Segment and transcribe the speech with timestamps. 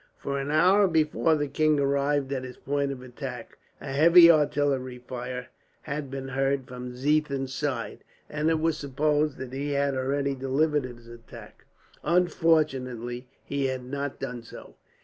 [0.17, 4.97] For an hour before the king arrived at his point of attack, a heavy artillery
[4.97, 5.49] fire
[5.83, 10.85] had been heard from Ziethen's side; and it was supposed that he had already delivered
[10.85, 11.65] his attack.
[12.03, 14.73] Unfortunately, he had not done so.